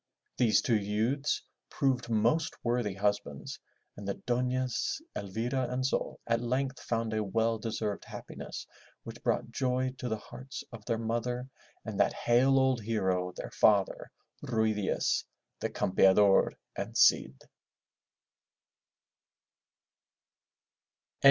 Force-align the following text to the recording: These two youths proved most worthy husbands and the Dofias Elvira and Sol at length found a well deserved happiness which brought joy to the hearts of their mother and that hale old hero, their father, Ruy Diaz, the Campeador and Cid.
These 0.35 0.63
two 0.63 0.77
youths 0.79 1.43
proved 1.69 2.09
most 2.09 2.55
worthy 2.63 2.95
husbands 2.95 3.59
and 3.95 4.07
the 4.07 4.15
Dofias 4.15 4.99
Elvira 5.15 5.67
and 5.71 5.85
Sol 5.85 6.19
at 6.25 6.41
length 6.41 6.79
found 6.79 7.13
a 7.13 7.23
well 7.23 7.59
deserved 7.59 8.05
happiness 8.05 8.65
which 9.03 9.21
brought 9.21 9.51
joy 9.51 9.91
to 9.99 10.09
the 10.09 10.17
hearts 10.17 10.63
of 10.71 10.83
their 10.85 10.97
mother 10.97 11.47
and 11.85 11.99
that 11.99 12.13
hale 12.13 12.57
old 12.57 12.81
hero, 12.81 13.31
their 13.35 13.51
father, 13.51 14.09
Ruy 14.43 14.73
Diaz, 14.73 15.23
the 15.59 15.69
Campeador 15.69 16.53
and 16.75 16.97
Cid. 16.97 17.39